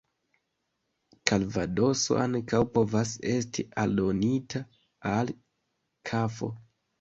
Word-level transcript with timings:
Kalvadoso 1.31 2.17
ankaŭ 2.21 2.61
povas 2.77 3.11
esti 3.35 3.67
aldonita 3.83 4.63
al 5.13 5.31
kafo. 6.13 6.51